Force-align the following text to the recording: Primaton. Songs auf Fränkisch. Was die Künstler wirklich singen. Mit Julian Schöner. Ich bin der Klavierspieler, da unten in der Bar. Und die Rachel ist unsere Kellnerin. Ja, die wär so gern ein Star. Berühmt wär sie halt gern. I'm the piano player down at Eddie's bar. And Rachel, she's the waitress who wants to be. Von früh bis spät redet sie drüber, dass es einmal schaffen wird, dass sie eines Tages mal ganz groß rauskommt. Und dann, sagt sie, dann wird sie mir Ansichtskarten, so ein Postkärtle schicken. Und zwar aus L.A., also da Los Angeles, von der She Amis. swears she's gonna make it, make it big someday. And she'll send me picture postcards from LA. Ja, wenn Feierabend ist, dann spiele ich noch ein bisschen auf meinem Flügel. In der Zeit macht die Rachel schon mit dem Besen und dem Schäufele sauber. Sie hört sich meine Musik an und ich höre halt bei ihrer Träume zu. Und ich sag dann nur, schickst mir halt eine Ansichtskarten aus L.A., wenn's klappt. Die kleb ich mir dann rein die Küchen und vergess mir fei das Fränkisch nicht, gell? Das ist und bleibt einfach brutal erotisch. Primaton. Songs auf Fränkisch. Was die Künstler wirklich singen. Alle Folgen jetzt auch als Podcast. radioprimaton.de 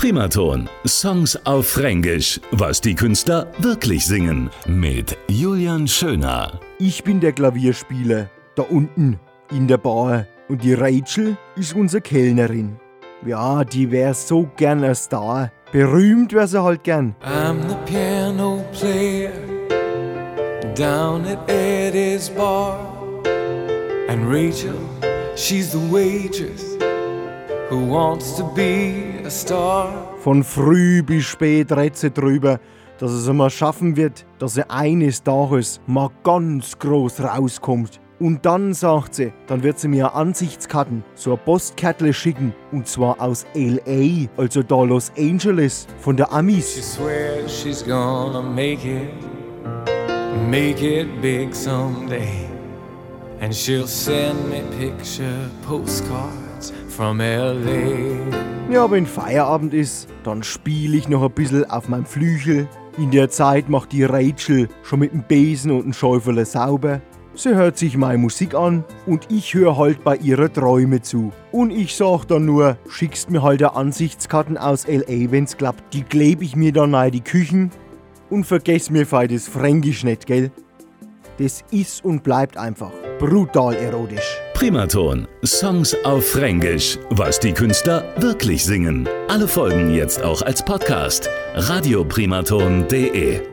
Primaton. 0.00 0.66
Songs 0.86 1.38
auf 1.44 1.72
Fränkisch. 1.72 2.40
Was 2.52 2.80
die 2.80 2.94
Künstler 2.94 3.48
wirklich 3.58 4.06
singen. 4.06 4.48
Mit 4.66 5.14
Julian 5.28 5.86
Schöner. 5.86 6.58
Ich 6.78 7.04
bin 7.04 7.20
der 7.20 7.32
Klavierspieler, 7.32 8.30
da 8.54 8.62
unten 8.62 9.20
in 9.50 9.68
der 9.68 9.76
Bar. 9.76 10.24
Und 10.48 10.64
die 10.64 10.72
Rachel 10.72 11.36
ist 11.54 11.74
unsere 11.74 12.00
Kellnerin. 12.00 12.80
Ja, 13.26 13.62
die 13.62 13.90
wär 13.90 14.14
so 14.14 14.48
gern 14.56 14.82
ein 14.84 14.94
Star. 14.94 15.52
Berühmt 15.70 16.32
wär 16.32 16.48
sie 16.48 16.62
halt 16.62 16.82
gern. 16.82 17.14
I'm 17.22 17.68
the 17.68 17.76
piano 17.84 18.64
player 18.72 19.32
down 20.74 21.26
at 21.26 21.46
Eddie's 21.46 22.30
bar. 22.30 22.78
And 24.08 24.32
Rachel, 24.32 24.80
she's 25.36 25.72
the 25.72 25.92
waitress 25.92 26.78
who 27.68 27.86
wants 27.86 28.34
to 28.38 28.44
be. 28.54 29.19
Von 30.22 30.42
früh 30.42 31.02
bis 31.04 31.24
spät 31.24 31.70
redet 31.70 31.96
sie 31.96 32.10
drüber, 32.10 32.58
dass 32.98 33.12
es 33.12 33.28
einmal 33.28 33.50
schaffen 33.50 33.96
wird, 33.96 34.26
dass 34.40 34.54
sie 34.54 34.68
eines 34.68 35.22
Tages 35.22 35.80
mal 35.86 36.10
ganz 36.24 36.76
groß 36.78 37.20
rauskommt. 37.20 38.00
Und 38.18 38.44
dann, 38.44 38.74
sagt 38.74 39.14
sie, 39.14 39.32
dann 39.46 39.62
wird 39.62 39.78
sie 39.78 39.86
mir 39.86 40.14
Ansichtskarten, 40.14 41.04
so 41.14 41.32
ein 41.32 41.38
Postkärtle 41.44 42.12
schicken. 42.12 42.52
Und 42.72 42.88
zwar 42.88 43.20
aus 43.20 43.46
L.A., 43.54 44.28
also 44.36 44.62
da 44.64 44.82
Los 44.82 45.12
Angeles, 45.16 45.86
von 46.00 46.16
der 46.16 46.26
She 46.26 46.32
Amis. 46.32 46.94
swears 46.96 47.62
she's 47.62 47.82
gonna 47.82 48.42
make 48.42 48.84
it, 48.84 49.10
make 50.50 50.82
it 50.82 51.22
big 51.22 51.54
someday. 51.54 52.46
And 53.40 53.54
she'll 53.54 53.86
send 53.86 54.50
me 54.50 54.60
picture 54.76 55.48
postcards 55.66 56.49
from 57.00 57.18
LA. 57.18 58.70
Ja, 58.70 58.90
wenn 58.90 59.06
Feierabend 59.06 59.72
ist, 59.72 60.06
dann 60.22 60.42
spiele 60.42 60.98
ich 60.98 61.08
noch 61.08 61.22
ein 61.22 61.30
bisschen 61.30 61.64
auf 61.70 61.88
meinem 61.88 62.04
Flügel. 62.04 62.68
In 62.98 63.10
der 63.10 63.30
Zeit 63.30 63.70
macht 63.70 63.92
die 63.92 64.04
Rachel 64.04 64.68
schon 64.82 64.98
mit 64.98 65.12
dem 65.12 65.22
Besen 65.22 65.70
und 65.70 65.84
dem 65.84 65.92
Schäufele 65.94 66.44
sauber. 66.44 67.00
Sie 67.34 67.54
hört 67.54 67.78
sich 67.78 67.96
meine 67.96 68.18
Musik 68.18 68.54
an 68.54 68.84
und 69.06 69.28
ich 69.30 69.54
höre 69.54 69.78
halt 69.78 70.04
bei 70.04 70.16
ihrer 70.16 70.52
Träume 70.52 71.00
zu. 71.00 71.32
Und 71.52 71.70
ich 71.70 71.96
sag 71.96 72.26
dann 72.26 72.44
nur, 72.44 72.76
schickst 72.90 73.30
mir 73.30 73.42
halt 73.42 73.62
eine 73.62 73.74
Ansichtskarten 73.76 74.58
aus 74.58 74.84
L.A., 74.84 75.30
wenn's 75.30 75.56
klappt. 75.56 75.94
Die 75.94 76.02
kleb 76.02 76.42
ich 76.42 76.54
mir 76.54 76.72
dann 76.72 76.94
rein 76.94 77.12
die 77.12 77.22
Küchen 77.22 77.70
und 78.28 78.44
vergess 78.44 78.90
mir 78.90 79.06
fei 79.06 79.26
das 79.26 79.48
Fränkisch 79.48 80.04
nicht, 80.04 80.26
gell? 80.26 80.50
Das 81.38 81.64
ist 81.70 82.04
und 82.04 82.22
bleibt 82.22 82.58
einfach 82.58 82.92
brutal 83.18 83.74
erotisch. 83.74 84.38
Primaton. 84.60 85.26
Songs 85.42 85.96
auf 86.04 86.32
Fränkisch. 86.32 86.98
Was 87.08 87.40
die 87.40 87.54
Künstler 87.54 88.04
wirklich 88.18 88.62
singen. 88.62 89.08
Alle 89.26 89.48
Folgen 89.48 89.94
jetzt 89.94 90.22
auch 90.22 90.42
als 90.42 90.62
Podcast. 90.62 91.30
radioprimaton.de 91.54 93.50